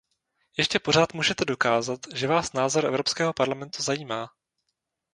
[0.57, 4.29] Ještě pořád můžete dokázat, že vás názor Evropského parlamentu zajímá.